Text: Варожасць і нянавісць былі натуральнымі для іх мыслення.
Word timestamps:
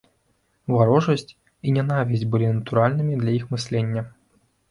Варожасць 0.75 1.33
і 1.33 1.75
нянавісць 1.75 2.25
былі 2.35 2.47
натуральнымі 2.55 3.19
для 3.25 3.31
іх 3.41 3.47
мыслення. 3.55 4.01